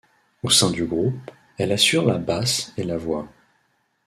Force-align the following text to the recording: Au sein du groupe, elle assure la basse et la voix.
Au 0.41 0.49
sein 0.49 0.71
du 0.71 0.83
groupe, 0.85 1.29
elle 1.59 1.71
assure 1.71 2.03
la 2.07 2.17
basse 2.17 2.73
et 2.75 2.83
la 2.83 2.97
voix. 2.97 3.31